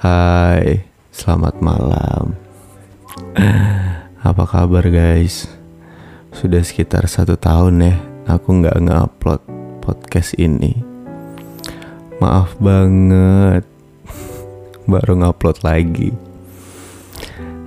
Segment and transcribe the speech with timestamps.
[0.00, 0.80] Hai,
[1.12, 2.32] selamat malam.
[4.24, 5.44] Apa kabar guys?
[6.32, 9.44] Sudah sekitar satu tahun ya, aku nggak nge-upload
[9.84, 10.72] podcast ini.
[12.16, 13.68] Maaf banget,
[14.88, 16.16] baru nge-upload lagi.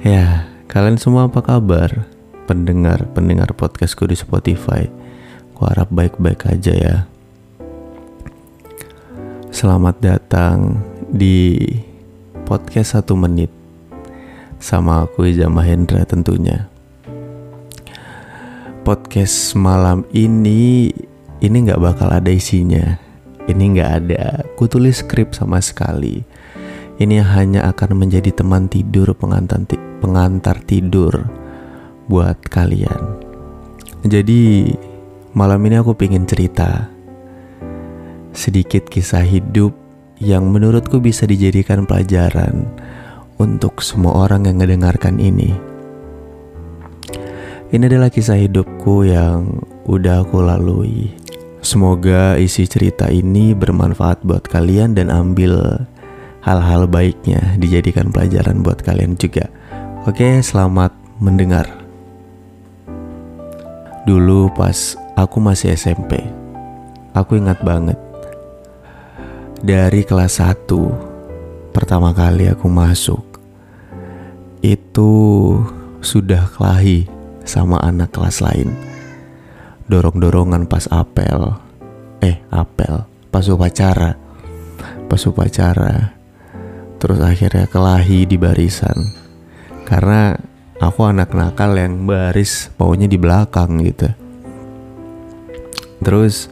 [0.02, 2.10] Ya, kalian semua apa kabar?
[2.50, 4.90] Pendengar-pendengar podcastku di Spotify.
[5.54, 6.98] Ku harap baik-baik aja ya.
[9.54, 10.82] Selamat datang
[11.14, 11.62] di
[12.44, 13.48] podcast satu menit
[14.60, 16.68] sama aku Iza Mahendra tentunya.
[18.84, 20.92] Podcast malam ini
[21.40, 23.00] ini nggak bakal ada isinya.
[23.48, 24.44] Ini nggak ada.
[24.60, 26.24] Ku tulis skrip sama sekali.
[27.00, 29.64] Ini hanya akan menjadi teman tidur pengantar
[30.04, 31.28] pengantar tidur
[32.12, 33.24] buat kalian.
[34.04, 34.72] Jadi
[35.32, 36.92] malam ini aku pengen cerita
[38.36, 39.83] sedikit kisah hidup
[40.24, 42.64] yang menurutku bisa dijadikan pelajaran
[43.36, 45.52] untuk semua orang yang mendengarkan ini.
[47.74, 51.12] Ini adalah kisah hidupku yang udah aku lalui.
[51.60, 55.84] Semoga isi cerita ini bermanfaat buat kalian dan ambil
[56.46, 59.52] hal-hal baiknya dijadikan pelajaran buat kalian juga.
[60.08, 61.68] Oke, selamat mendengar.
[64.04, 66.20] Dulu pas aku masih SMP,
[67.16, 67.96] aku ingat banget
[69.64, 73.24] dari kelas 1 pertama kali aku masuk
[74.60, 75.12] itu
[76.04, 77.08] sudah kelahi
[77.48, 78.76] sama anak kelas lain.
[79.88, 81.56] Dorong-dorongan pas apel
[82.20, 84.20] eh apel pas upacara
[85.08, 86.12] pas upacara.
[87.00, 89.16] Terus akhirnya kelahi di barisan.
[89.88, 90.36] Karena
[90.80, 94.12] aku anak nakal yang baris maunya di belakang gitu.
[96.04, 96.52] Terus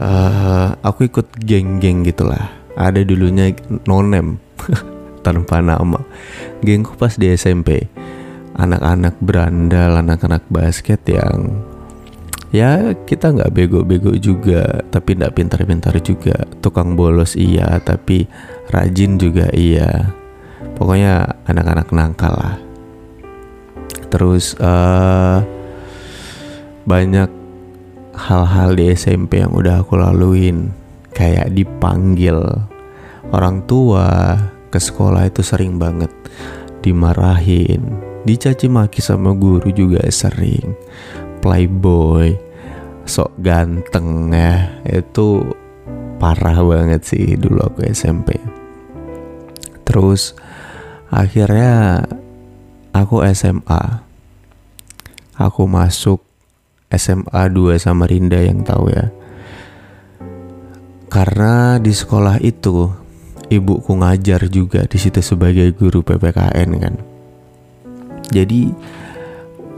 [0.00, 2.50] uh, aku ikut geng-geng gitulah.
[2.74, 3.52] Ada dulunya
[3.84, 4.40] nonem
[5.26, 6.00] tanpa nama.
[6.64, 7.84] Gengku pas di SMP
[8.56, 11.64] anak-anak berandal anak-anak basket yang
[12.50, 16.48] ya kita nggak bego-bego juga tapi nggak pintar-pintar juga.
[16.64, 18.24] Tukang bolos iya tapi
[18.72, 20.16] rajin juga iya.
[20.80, 22.56] Pokoknya anak-anak nangkal lah.
[24.10, 25.44] Terus uh,
[26.88, 27.39] banyak
[28.20, 30.68] hal-hal di SMP yang udah aku laluin
[31.16, 32.36] kayak dipanggil
[33.32, 34.36] orang tua
[34.68, 36.12] ke sekolah itu sering banget
[36.84, 37.80] dimarahin
[38.28, 40.76] dicaci maki sama guru juga sering.
[41.40, 42.36] Playboy
[43.08, 45.40] sok ganteng ya itu
[46.20, 48.36] parah banget sih dulu aku SMP
[49.88, 50.36] terus
[51.08, 52.04] akhirnya
[52.92, 54.04] aku SMA
[55.40, 56.20] aku masuk
[56.90, 59.08] SMA 2 Samarinda yang tahu ya.
[61.10, 62.90] Karena di sekolah itu
[63.50, 66.94] ibuku ngajar juga di situ sebagai guru PPKN kan.
[68.30, 68.70] Jadi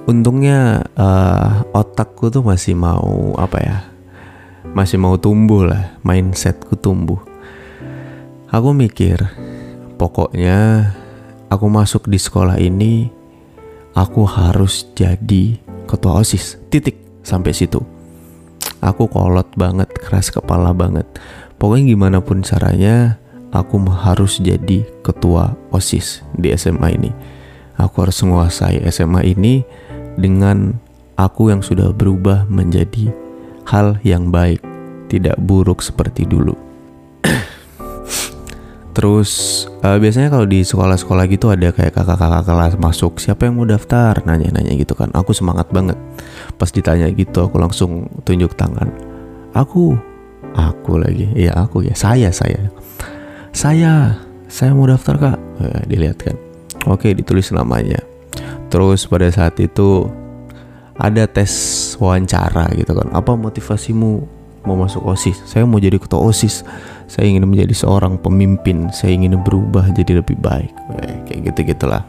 [0.05, 3.79] untungnya uh, otakku tuh masih mau apa ya?
[4.77, 7.21] Masih mau tumbuh lah, mindsetku tumbuh.
[8.53, 9.21] Aku mikir,
[9.97, 10.93] pokoknya
[11.49, 13.09] aku masuk di sekolah ini,
[13.97, 15.57] aku harus jadi
[15.89, 16.61] ketua OSIS.
[16.69, 17.83] Titik sampai situ.
[18.83, 21.07] Aku kolot banget keras kepala banget.
[21.59, 23.19] Pokoknya gimana pun caranya
[23.55, 27.11] aku harus jadi ketua osis di SMA ini.
[27.79, 29.63] Aku harus menguasai SMA ini
[30.19, 30.77] dengan
[31.17, 33.15] aku yang sudah berubah menjadi
[33.69, 34.61] hal yang baik
[35.07, 36.57] tidak buruk seperti dulu
[38.93, 43.65] Terus uh, biasanya kalau di sekolah-sekolah gitu ada kayak kakak-kakak kelas masuk siapa yang mau
[43.65, 45.09] daftar nanya-nanya gitu kan.
[45.17, 45.97] Aku semangat banget.
[46.61, 48.93] Pas ditanya gitu aku langsung tunjuk tangan.
[49.57, 49.97] Aku,
[50.53, 51.33] aku lagi.
[51.33, 51.97] Iya aku ya.
[51.97, 52.69] Saya saya.
[53.53, 55.39] Saya, saya mau daftar kak.
[55.65, 56.37] Eh, dilihat kan.
[56.85, 58.01] Oke ditulis namanya.
[58.69, 60.09] Terus pada saat itu
[61.01, 61.53] ada tes
[61.97, 63.09] wawancara gitu kan.
[63.17, 65.43] Apa motivasimu mau masuk OSIS.
[65.49, 66.63] Saya mau jadi ketua OSIS.
[67.13, 68.89] Saya ingin menjadi seorang pemimpin.
[68.89, 70.73] Saya ingin berubah jadi lebih baik.
[71.29, 72.09] Kayak gitu-gitulah.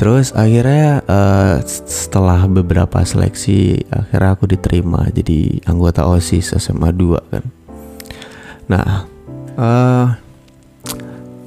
[0.00, 7.44] Terus akhirnya uh, setelah beberapa seleksi akhirnya aku diterima jadi anggota OSIS SMA 2 kan.
[8.72, 9.04] Nah,
[9.60, 10.16] uh,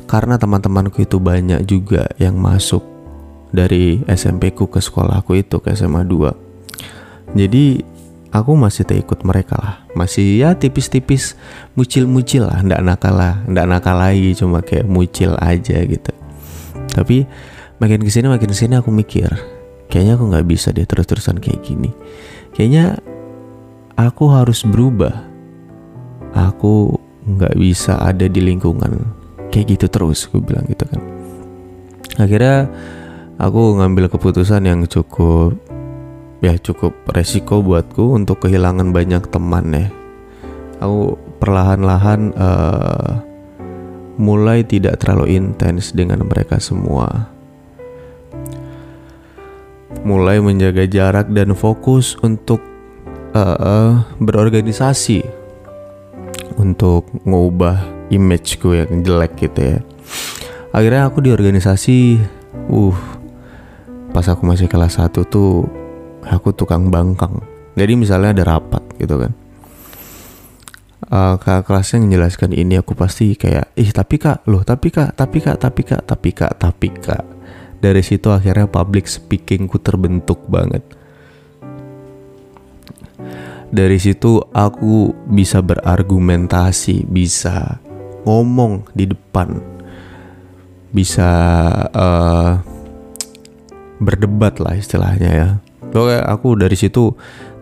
[0.06, 2.86] karena teman-temanku itu banyak juga yang masuk
[3.50, 7.34] dari SMP ku ke sekolahku itu ke SMA 2.
[7.34, 7.82] Jadi
[8.34, 9.76] aku masih tak ikut mereka lah.
[9.94, 11.38] Masih ya tipis-tipis
[11.78, 12.66] mucil-mucil lah.
[12.66, 13.46] Ndak nakal lah.
[13.46, 16.12] Ndak nakal lagi cuma kayak mucil aja gitu.
[16.98, 17.30] Tapi
[17.78, 19.30] makin ke sini makin ke sini aku mikir
[19.94, 21.94] kayaknya aku nggak bisa deh terus-terusan kayak gini.
[22.58, 22.98] Kayaknya
[23.94, 25.30] aku harus berubah.
[26.34, 29.06] Aku nggak bisa ada di lingkungan
[29.54, 30.98] kayak gitu terus gue bilang gitu kan.
[32.18, 32.74] Akhirnya
[33.38, 35.54] aku ngambil keputusan yang cukup
[36.44, 39.88] ya cukup resiko buatku untuk kehilangan banyak teman ya.
[40.84, 43.24] Aku perlahan-lahan uh,
[44.20, 47.32] mulai tidak terlalu intens dengan mereka semua.
[50.04, 52.60] Mulai menjaga jarak dan fokus untuk
[53.32, 55.24] uh, berorganisasi.
[56.60, 59.80] Untuk ngubah imageku yang jelek gitu ya.
[60.76, 62.20] Akhirnya aku di organisasi
[62.68, 62.98] uh
[64.14, 65.83] pas aku masih kelas 1 tuh
[66.28, 67.44] aku tukang bangkang.
[67.74, 69.32] Jadi misalnya ada rapat gitu kan.
[71.04, 75.44] Uh, kakak kelasnya menjelaskan ini aku pasti kayak ih tapi kak loh tapi kak tapi
[75.44, 77.26] kak tapi kak tapi kak tapi kak.
[77.84, 80.82] Dari situ akhirnya public speakingku terbentuk banget.
[83.74, 87.82] Dari situ aku bisa berargumentasi bisa
[88.24, 89.74] ngomong di depan
[90.94, 91.30] bisa
[91.90, 92.62] uh,
[93.98, 95.50] berdebat lah istilahnya ya
[95.94, 97.14] Pokoknya aku dari situ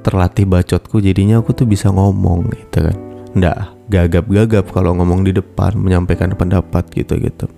[0.02, 2.98] terlatih bacotku jadinya aku tuh bisa ngomong gitu kan.
[3.36, 3.58] Nggak
[3.92, 7.52] gagap-gagap kalau ngomong di depan menyampaikan pendapat gitu-gitu.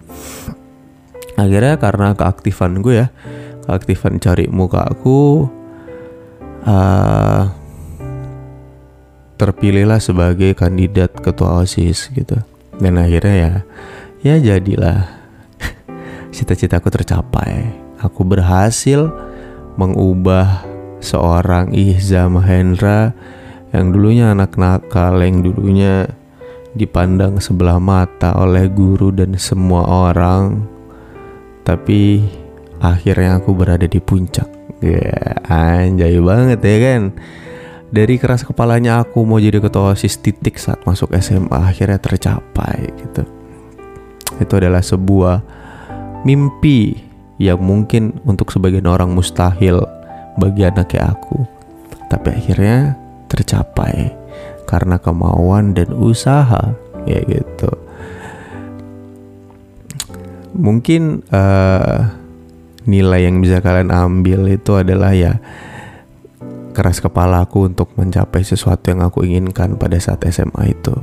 [1.38, 3.08] Akhirnya karena keaktifan gue ya,
[3.70, 5.46] keaktifan cari muka aku
[6.66, 7.54] uh,
[9.38, 12.38] terpilihlah sebagai kandidat ketua OSIS gitu.
[12.82, 13.54] Dan akhirnya ya
[14.26, 15.06] ya jadilah
[16.36, 17.82] cita-citaku tercapai.
[18.02, 19.10] Aku berhasil
[19.76, 20.66] mengubah
[21.04, 23.12] seorang Ihza Mahendra
[23.74, 26.06] yang dulunya anak nakal, yang dulunya
[26.74, 30.66] dipandang sebelah mata oleh guru dan semua orang.
[31.66, 32.22] Tapi
[32.82, 34.50] akhirnya aku berada di puncak.
[34.84, 37.02] Ya, anjay banget ya kan.
[37.94, 43.22] Dari keras kepalanya aku mau jadi ketua OSIS titik saat masuk SMA akhirnya tercapai gitu.
[44.42, 45.46] Itu adalah sebuah
[46.26, 47.13] mimpi
[47.44, 49.84] yang mungkin untuk sebagian orang mustahil
[50.40, 51.44] bagi anak kayak aku.
[52.08, 52.96] Tapi akhirnya
[53.28, 54.16] tercapai
[54.64, 56.72] karena kemauan dan usaha
[57.04, 57.72] ya gitu.
[60.54, 62.14] Mungkin uh,
[62.86, 65.42] nilai yang bisa kalian ambil itu adalah ya
[66.74, 70.94] keras kepala aku untuk mencapai sesuatu yang aku inginkan pada saat SMA itu.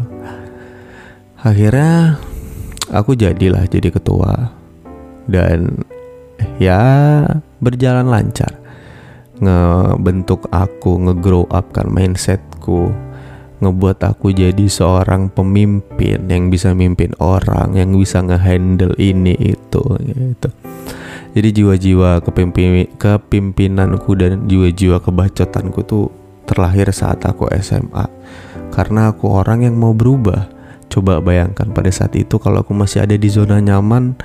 [1.40, 2.18] Akhirnya
[2.90, 4.50] aku jadilah jadi ketua
[5.30, 5.86] dan
[6.58, 6.80] ya
[7.60, 8.60] berjalan lancar.
[9.40, 12.92] Ngebentuk aku ngegrow up kan mindsetku.
[13.60, 20.48] Ngebuat aku jadi seorang pemimpin yang bisa mimpin orang yang bisa ngehandle ini itu gitu.
[21.30, 26.08] Jadi jiwa-jiwa kepimpi kepimpinanku dan jiwa-jiwa kebacotanku tuh
[26.48, 28.08] terlahir saat aku SMA
[28.72, 30.48] karena aku orang yang mau berubah.
[30.90, 34.18] Coba bayangkan pada saat itu kalau aku masih ada di zona nyaman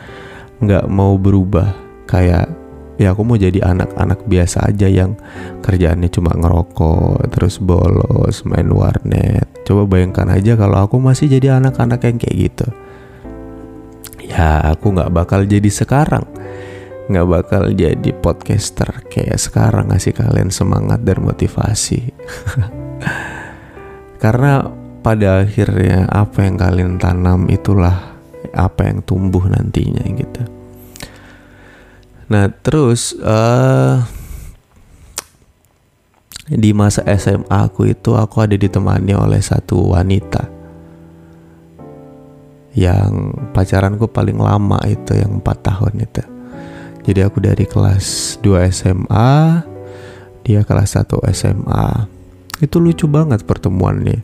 [0.63, 1.84] nggak mau berubah
[2.15, 2.47] kayak
[2.95, 5.19] ya aku mau jadi anak-anak biasa aja yang
[5.59, 9.51] kerjaannya cuma ngerokok terus bolos main warnet.
[9.67, 12.67] Coba bayangkan aja kalau aku masih jadi anak-anak yang kayak gitu.
[14.31, 16.23] Ya aku nggak bakal jadi sekarang.
[17.11, 22.15] Nggak bakal jadi podcaster kayak sekarang ngasih kalian semangat dan motivasi.
[24.23, 24.65] Karena
[25.03, 28.17] pada akhirnya apa yang kalian tanam itulah
[28.55, 30.54] apa yang tumbuh nantinya gitu
[32.25, 34.01] Nah terus uh,
[36.45, 40.45] di masa SMA aku itu aku ada ditemani oleh satu wanita
[42.75, 46.23] yang pacaranku paling lama itu yang 4 tahun itu.
[47.05, 49.63] Jadi aku dari kelas 2 SMA,
[50.43, 52.09] dia kelas 1 SMA.
[52.59, 54.19] Itu lucu banget pertemuannya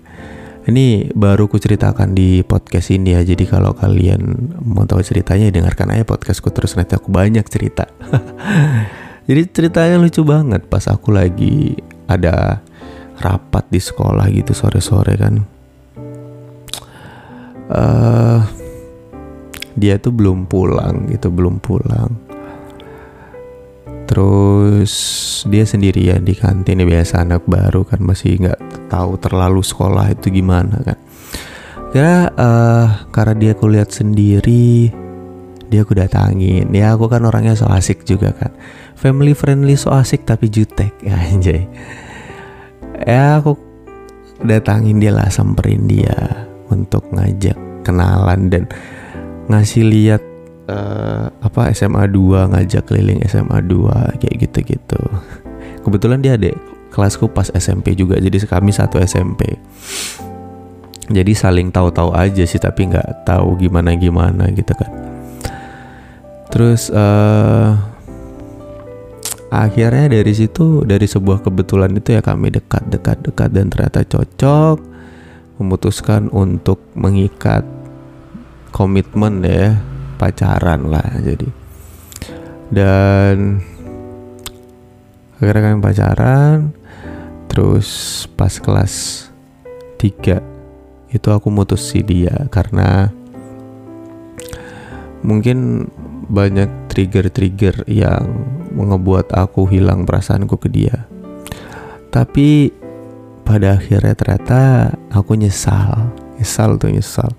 [0.70, 3.26] ini baru ku ceritakan di podcast ini ya.
[3.26, 7.90] Jadi kalau kalian mau tahu ceritanya ya dengarkan aja podcastku terus nanti aku banyak cerita.
[9.30, 11.74] Jadi ceritanya lucu banget pas aku lagi
[12.06, 12.62] ada
[13.18, 15.36] rapat di sekolah gitu sore-sore kan.
[17.72, 18.44] Uh,
[19.74, 22.31] dia tuh belum pulang gitu, belum pulang.
[24.12, 24.94] Terus
[25.48, 30.28] dia sendirian di kantin ya biasa anak baru kan masih nggak tahu terlalu sekolah itu
[30.28, 31.00] gimana kan.
[31.96, 34.92] Ya uh, karena dia kulihat sendiri
[35.72, 36.68] dia aku datangin.
[36.76, 38.52] Ya aku kan orangnya so asik juga kan.
[39.00, 41.64] Family friendly so asik tapi jutek ya anjay.
[43.08, 43.56] Ya aku
[44.44, 47.56] datangin dia lah samperin dia untuk ngajak
[47.88, 48.64] kenalan dan
[49.48, 50.22] ngasih lihat
[50.68, 55.02] uh, apa SMA 2 ngajak keliling SMA 2 kayak gitu-gitu.
[55.82, 56.58] Kebetulan dia adik
[56.92, 59.58] kelasku pas SMP juga jadi kami satu SMP.
[61.12, 64.92] jadi saling tahu-tahu aja sih tapi nggak tahu gimana gimana gitu kan
[66.52, 67.76] terus uh,
[69.52, 74.80] akhirnya dari situ dari sebuah kebetulan itu ya kami dekat dekat dekat dan ternyata cocok
[75.60, 77.68] memutuskan untuk mengikat
[78.72, 79.76] komitmen ya
[80.22, 81.50] pacaran lah jadi
[82.70, 83.66] dan
[85.42, 86.58] akhirnya kami pacaran
[87.50, 87.90] terus
[88.38, 89.28] pas kelas
[89.98, 90.38] 3
[91.12, 93.10] itu aku mutus si dia karena
[95.26, 95.90] mungkin
[96.32, 98.24] banyak trigger-trigger yang
[98.72, 101.08] ngebuat aku hilang perasaanku ke dia.
[102.08, 102.72] Tapi
[103.44, 104.62] pada akhirnya ternyata
[105.12, 107.32] aku nyesal, nyesal tuh nyesal.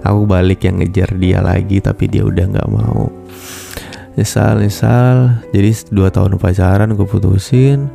[0.00, 3.12] Aku balik yang ngejar dia lagi tapi dia udah nggak mau.
[4.16, 5.44] Nyesal, nyesal.
[5.52, 7.92] Jadi dua tahun pacaran aku putusin.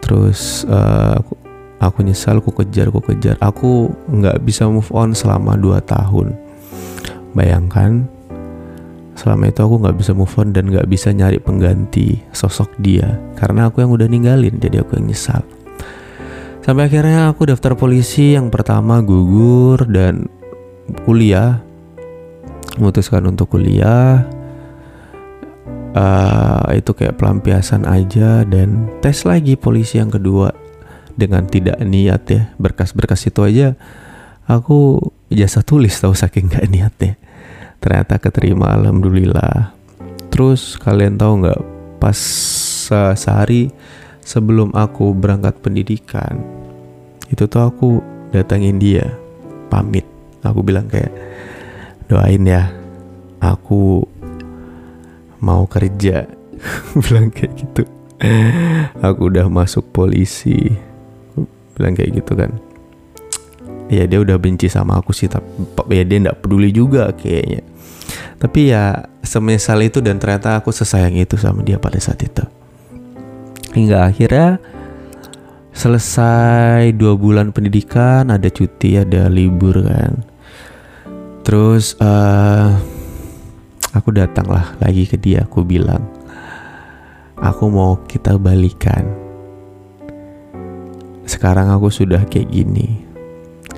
[0.00, 1.32] Terus uh, aku,
[1.78, 3.36] aku nyesal, aku kejar, aku kejar.
[3.44, 6.32] Aku nggak bisa move on selama dua tahun.
[7.36, 8.08] Bayangkan
[9.18, 13.66] selama itu aku nggak bisa move on dan nggak bisa nyari pengganti sosok dia karena
[13.66, 15.42] aku yang udah ninggalin jadi aku yang nyesal
[16.62, 20.30] sampai akhirnya aku daftar polisi yang pertama gugur dan
[21.04, 21.60] kuliah
[22.78, 24.22] memutuskan untuk kuliah
[25.92, 30.54] uh, itu kayak pelampiasan aja dan tes lagi polisi yang kedua
[31.18, 33.68] dengan tidak niat ya berkas-berkas itu aja.
[34.48, 34.96] Aku
[35.28, 37.20] jasa tulis tahu saking gak niatnya.
[37.84, 39.76] Ternyata keterima alhamdulillah.
[40.32, 41.60] Terus kalian tahu nggak
[41.98, 42.16] pas
[42.94, 43.68] uh, sehari
[44.22, 46.38] sebelum aku berangkat pendidikan
[47.28, 47.90] itu tuh aku
[48.32, 49.08] datangin dia
[49.68, 50.04] pamit
[50.42, 51.10] aku bilang kayak
[52.08, 52.72] doain ya
[53.42, 54.02] aku
[55.38, 56.26] mau kerja.
[57.06, 57.82] Bilang kayak gitu.
[58.98, 60.74] Aku udah masuk polisi.
[61.78, 62.50] Bilang kayak gitu kan.
[63.88, 67.64] Ya dia udah benci sama aku sih tapi ya dia nggak peduli juga kayaknya.
[68.36, 72.44] Tapi ya semisal itu dan ternyata aku sesayang itu sama dia pada saat itu.
[73.72, 74.60] Hingga akhirnya
[75.72, 80.27] selesai dua bulan pendidikan ada cuti ada libur kan
[81.48, 82.76] terus uh,
[83.96, 86.04] aku datanglah lagi ke dia aku bilang
[87.40, 89.08] aku mau kita balikan
[91.24, 93.08] sekarang aku sudah kayak gini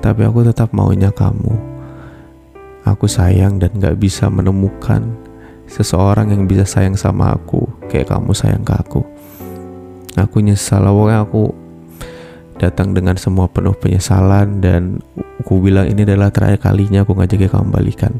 [0.01, 1.53] tapi aku tetap maunya kamu.
[2.81, 5.05] Aku sayang dan gak bisa menemukan
[5.69, 9.05] seseorang yang bisa sayang sama aku kayak kamu sayang ke aku.
[10.17, 11.53] Aku nyesal, pokoknya aku
[12.61, 15.01] datang dengan semua penuh penyesalan dan
[15.41, 18.13] aku bilang ini adalah terakhir kalinya aku ngajak kamu balikan.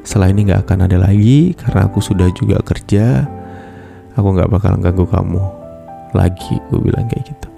[0.00, 3.28] Setelah ini gak akan ada lagi karena aku sudah juga kerja.
[4.16, 5.42] Aku gak bakal ganggu kamu
[6.16, 7.48] lagi, gue bilang kayak gitu.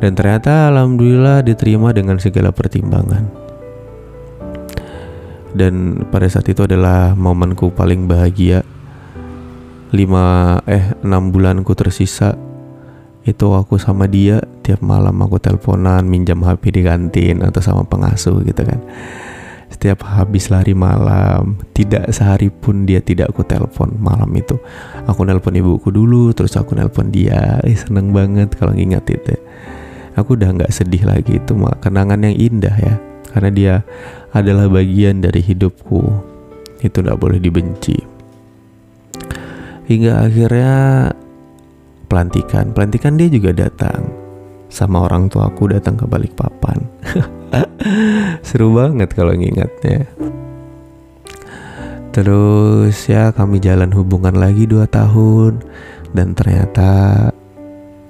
[0.00, 3.28] Dan ternyata alhamdulillah diterima dengan segala pertimbangan.
[5.52, 8.64] Dan pada saat itu adalah momenku paling bahagia.
[9.92, 12.32] Lima eh enam bulanku tersisa
[13.22, 18.42] itu aku sama dia tiap malam aku teleponan minjam HP di kantin atau sama pengasuh
[18.42, 18.82] gitu kan.
[19.72, 24.58] Setiap habis lari malam tidak sehari pun dia tidak aku telepon malam itu.
[25.08, 27.62] Aku nelpon ibuku dulu terus aku nelpon dia.
[27.64, 29.38] Eh seneng banget kalau ngingat itu.
[30.18, 32.94] Aku udah nggak sedih lagi itu kenangan yang indah ya.
[33.32, 33.74] Karena dia
[34.36, 36.04] adalah bagian dari hidupku.
[36.84, 37.96] Itu nggak boleh dibenci.
[39.88, 40.76] Hingga akhirnya
[42.12, 42.76] pelantikan.
[42.76, 44.04] Pelantikan dia juga datang.
[44.68, 46.76] Sama orang tua aku datang ke balik papan.
[48.46, 50.04] Seru banget kalau ngingatnya.
[52.12, 55.64] Terus ya kami jalan hubungan lagi dua tahun.
[56.12, 56.88] Dan ternyata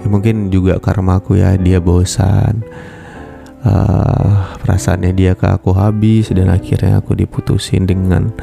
[0.02, 2.66] ya, mungkin juga karma aku ya dia bosan.
[3.62, 8.34] Uh, perasaannya dia ke aku habis dan akhirnya aku diputusin dengan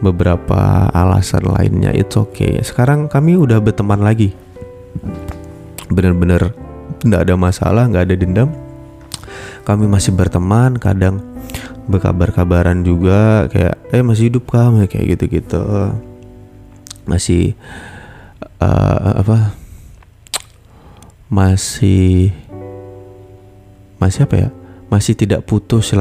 [0.00, 1.92] beberapa alasan lainnya.
[1.92, 2.64] It's okay.
[2.64, 4.47] Sekarang kami udah berteman lagi
[5.88, 6.52] bener-bener
[7.02, 8.50] nggak ada masalah nggak ada dendam.
[9.64, 11.20] Kami masih berteman kadang
[11.88, 15.62] berkabar-kabaran juga kayak eh masih hidup kamu kayak gitu-gitu.
[17.04, 17.56] Masih
[18.60, 19.56] uh, apa?
[21.28, 22.32] Masih
[24.00, 24.48] masih apa ya?
[24.88, 25.92] Masih tidak putus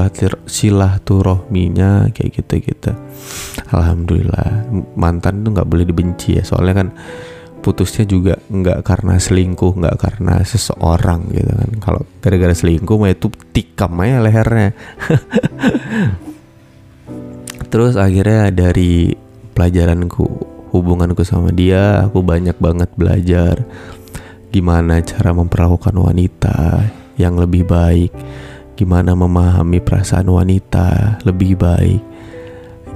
[0.48, 2.96] silaturahminya kayak gitu gitu
[3.72, 6.88] alhamdulillah mantan itu nggak boleh dibenci ya soalnya kan
[7.68, 11.72] putusnya juga nggak karena selingkuh nggak karena seseorang gitu kan.
[11.84, 14.72] Kalau gara-gara selingkuh mah itu tikam aja lehernya.
[17.72, 19.12] Terus akhirnya dari
[19.52, 20.24] pelajaranku
[20.72, 23.68] hubunganku sama dia aku banyak banget belajar
[24.48, 26.88] gimana cara memperlakukan wanita
[27.20, 28.16] yang lebih baik
[28.78, 32.02] gimana memahami perasaan wanita lebih baik,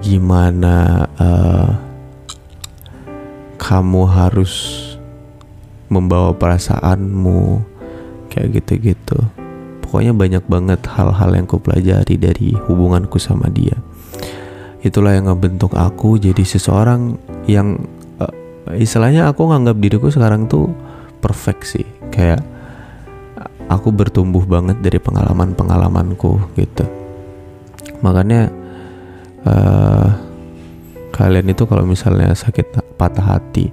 [0.05, 1.73] gimana uh,
[3.61, 4.81] kamu harus
[5.85, 7.61] membawa perasaanmu
[8.33, 9.21] kayak gitu-gitu.
[9.85, 13.77] Pokoknya banyak banget hal-hal yang ku pelajari dari hubunganku sama dia.
[14.81, 17.77] Itulah yang ngebentuk aku jadi seseorang yang
[18.17, 18.33] uh,
[18.73, 20.73] istilahnya aku nganggap diriku sekarang tuh
[21.21, 21.85] perfect sih.
[22.09, 22.41] Kayak
[23.69, 26.85] aku bertumbuh banget dari pengalaman-pengalamanku gitu.
[28.01, 28.49] Makanya
[29.45, 30.07] uh,
[31.21, 33.69] kalian itu kalau misalnya sakit patah hati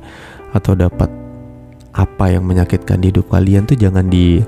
[0.52, 1.08] atau dapat
[1.96, 4.44] apa yang menyakitkan di hidup kalian tuh jangan di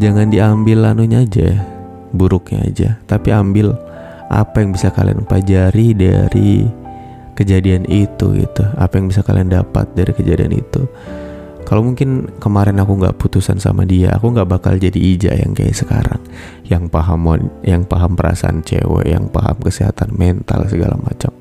[0.00, 1.74] jangan diambil anunya aja
[2.14, 2.88] buruknya aja.
[3.04, 3.74] Tapi ambil
[4.30, 6.64] apa yang bisa kalian pelajari dari
[7.34, 8.64] kejadian itu gitu.
[8.78, 10.86] Apa yang bisa kalian dapat dari kejadian itu.
[11.64, 15.74] Kalau mungkin kemarin aku nggak putusan sama dia aku nggak bakal jadi Ija yang kayak
[15.74, 16.22] sekarang.
[16.64, 17.26] Yang paham
[17.66, 21.34] yang paham perasaan cewek yang paham kesehatan mental segala macam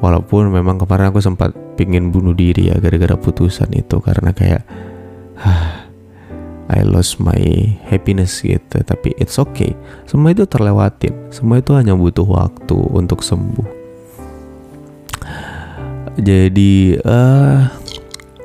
[0.00, 4.64] walaupun memang kemarin aku sempat pingin bunuh diri ya gara-gara putusan itu karena kayak
[6.70, 7.42] I lost my
[7.90, 8.78] happiness gitu.
[8.86, 9.74] Tapi it's okay.
[10.06, 11.34] Semua itu terlewatin.
[11.34, 13.82] Semua itu hanya butuh waktu untuk sembuh.
[16.20, 17.66] Jadi uh,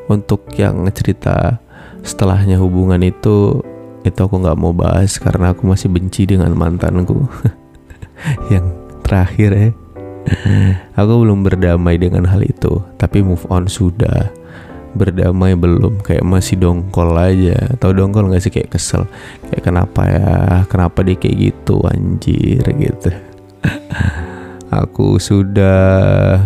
[0.10, 1.62] untuk yang cerita
[2.02, 3.62] setelahnya hubungan itu
[4.06, 7.30] itu aku nggak mau bahas karena aku masih benci dengan mantanku.
[8.54, 8.74] Yang
[9.06, 9.70] terakhir ya
[11.00, 14.34] aku belum berdamai dengan hal itu tapi move on sudah.
[14.96, 17.76] Berdamai belum kayak masih dongkol aja.
[17.84, 18.52] Tau dongkol nggak sih?
[18.54, 19.04] Kayak kesel.
[19.52, 20.36] Kayak kenapa ya?
[20.72, 23.12] Kenapa dia kayak gitu anjir gitu.
[24.72, 26.40] Aku sudah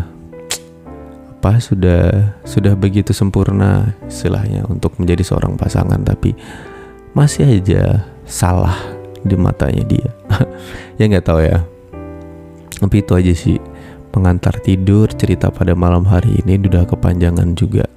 [1.39, 6.36] apa sudah sudah begitu sempurna istilahnya untuk menjadi seorang pasangan tapi
[7.15, 8.75] masih aja salah
[9.24, 10.09] di matanya dia.
[11.00, 11.63] Ya nggak tahu ya
[12.77, 13.57] tapi itu aja sih
[14.13, 17.89] pengantar tidur cerita pada malam hari ini udah kepanjangan juga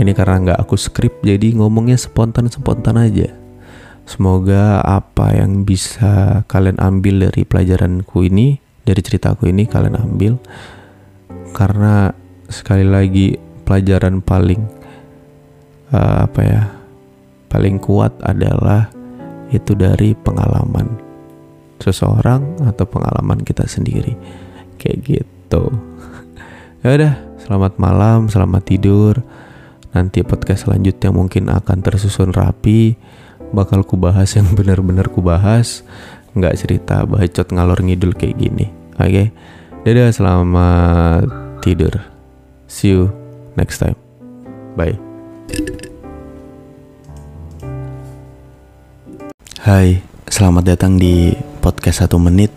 [0.00, 3.36] ini karena nggak aku skrip jadi ngomongnya spontan-spontan aja.
[4.08, 10.40] Semoga apa yang bisa kalian ambil dari pelajaranku ini, dari ceritaku ini kalian ambil.
[11.52, 12.14] Karena
[12.48, 13.36] sekali lagi
[13.68, 14.62] pelajaran paling
[15.92, 16.62] uh, apa ya?
[17.52, 18.88] Paling kuat adalah
[19.50, 21.09] itu dari pengalaman
[21.80, 24.14] seseorang atau pengalaman kita sendiri.
[24.76, 25.64] Kayak gitu.
[26.84, 29.24] ya udah, selamat malam, selamat tidur.
[29.90, 32.94] Nanti podcast selanjutnya mungkin akan tersusun rapi,
[33.50, 35.82] bakal kubahas yang benar-benar kubahas,
[36.36, 38.70] nggak cerita bacot ngalor ngidul kayak gini.
[39.00, 39.26] Oke, okay?
[39.82, 41.26] dadah selamat
[41.64, 42.04] tidur.
[42.70, 43.10] See you
[43.58, 43.98] next time.
[44.78, 44.94] Bye.
[49.60, 52.48] Hai, selamat datang di podcast satu menit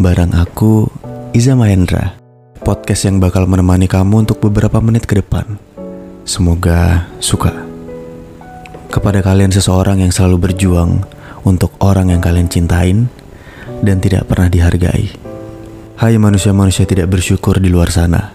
[0.00, 0.88] bareng aku
[1.36, 2.16] Iza Mahendra.
[2.64, 5.60] Podcast yang bakal menemani kamu untuk beberapa menit ke depan.
[6.24, 7.52] Semoga suka.
[8.88, 11.04] Kepada kalian seseorang yang selalu berjuang
[11.44, 13.12] untuk orang yang kalian cintain
[13.84, 15.12] dan tidak pernah dihargai.
[16.00, 18.32] Hai manusia-manusia tidak bersyukur di luar sana.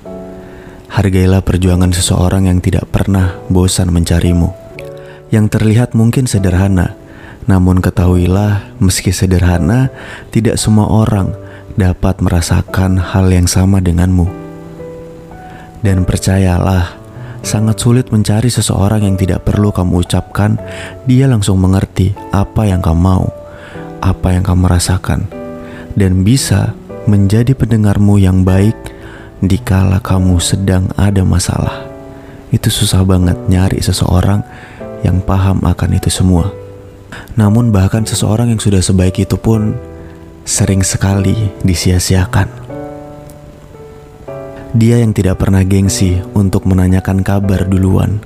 [0.85, 4.53] Hargailah perjuangan seseorang yang tidak pernah bosan mencarimu.
[5.33, 6.93] Yang terlihat mungkin sederhana,
[7.45, 9.93] namun ketahuilah meski sederhana,
[10.33, 11.33] tidak semua orang
[11.77, 14.25] dapat merasakan hal yang sama denganmu.
[15.85, 16.97] Dan percayalah,
[17.45, 20.57] sangat sulit mencari seseorang yang tidak perlu kamu ucapkan,
[21.05, 23.29] dia langsung mengerti apa yang kamu mau,
[24.01, 25.29] apa yang kamu rasakan,
[25.93, 26.73] dan bisa
[27.05, 28.73] menjadi pendengarmu yang baik
[29.45, 31.85] dikala kamu sedang ada masalah.
[32.49, 34.41] Itu susah banget nyari seseorang
[35.05, 36.64] yang paham akan itu semua.
[37.35, 39.75] Namun bahkan seseorang yang sudah sebaik itu pun
[40.45, 41.33] sering sekali
[41.65, 42.47] disia-siakan.
[44.75, 48.19] Dia yang tidak pernah gengsi untuk menanyakan kabar duluan,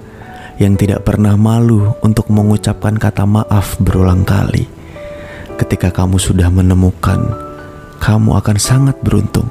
[0.58, 4.66] yang tidak pernah malu untuk mengucapkan kata maaf berulang kali.
[5.62, 7.22] Ketika kamu sudah menemukan,
[8.02, 9.46] kamu akan sangat beruntung,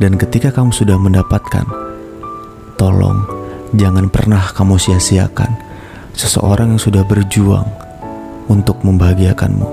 [0.00, 1.68] dan ketika kamu sudah mendapatkan,
[2.80, 3.20] tolong
[3.76, 5.52] jangan pernah kamu sia-siakan
[6.16, 7.68] seseorang yang sudah berjuang
[8.50, 9.68] untuk membahagiakanmu.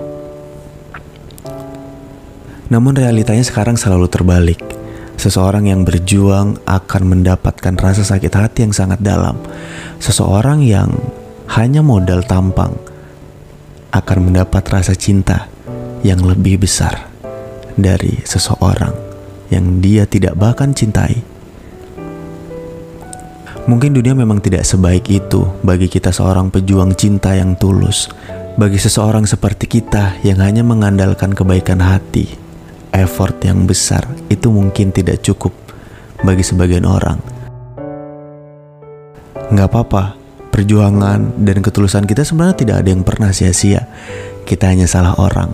[2.70, 4.62] Namun, realitanya sekarang selalu terbalik
[5.18, 9.34] Seseorang yang berjuang akan mendapatkan rasa sakit hati yang sangat dalam.
[9.98, 10.94] Seseorang yang
[11.58, 12.78] hanya modal tampang
[13.90, 15.50] akan mendapat rasa cinta
[16.06, 17.10] yang lebih besar
[17.74, 18.94] dari seseorang
[19.50, 21.18] yang dia tidak bahkan cintai.
[23.66, 28.06] Mungkin dunia memang tidak sebaik itu bagi kita seorang pejuang cinta yang tulus.
[28.58, 32.26] Bagi seseorang seperti kita yang hanya mengandalkan kebaikan hati,
[32.90, 34.02] effort yang besar
[34.34, 35.54] itu mungkin tidak cukup
[36.26, 37.22] bagi sebagian orang.
[39.54, 40.18] Nggak apa-apa,
[40.50, 43.86] perjuangan dan ketulusan kita sebenarnya tidak ada yang pernah sia-sia.
[44.42, 45.54] Kita hanya salah orang.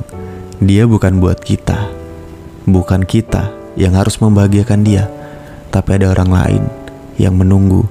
[0.64, 1.92] Dia bukan buat kita.
[2.64, 5.12] Bukan kita yang harus membahagiakan dia,
[5.76, 6.64] tapi ada orang lain
[7.20, 7.84] yang menunggu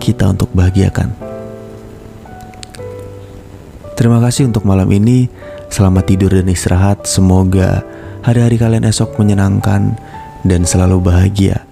[0.00, 1.33] kita untuk bahagiakan.
[3.94, 5.30] Terima kasih untuk malam ini.
[5.70, 7.06] Selamat tidur dan istirahat.
[7.06, 7.86] Semoga
[8.26, 9.94] hari-hari kalian esok menyenangkan
[10.42, 11.62] dan selalu bahagia.